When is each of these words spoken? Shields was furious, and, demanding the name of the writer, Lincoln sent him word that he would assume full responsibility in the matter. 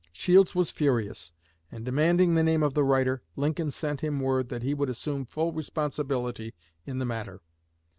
Shields 0.11 0.55
was 0.55 0.71
furious, 0.71 1.31
and, 1.71 1.85
demanding 1.85 2.33
the 2.33 2.41
name 2.41 2.63
of 2.63 2.73
the 2.73 2.83
writer, 2.83 3.21
Lincoln 3.35 3.69
sent 3.69 4.01
him 4.01 4.19
word 4.19 4.49
that 4.49 4.63
he 4.63 4.73
would 4.73 4.89
assume 4.89 5.25
full 5.25 5.53
responsibility 5.53 6.55
in 6.87 6.97
the 6.97 7.05
matter. 7.05 7.39